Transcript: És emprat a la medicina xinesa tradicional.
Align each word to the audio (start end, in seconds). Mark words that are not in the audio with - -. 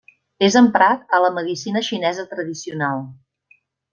És 0.45 0.55
emprat 0.61 1.13
a 1.17 1.19
la 1.25 1.29
medicina 1.35 1.85
xinesa 1.89 2.27
tradicional. 2.33 3.07